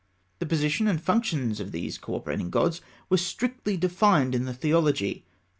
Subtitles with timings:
[0.39, 5.25] The position and functions of these co operating gods were strictly defined in the theology.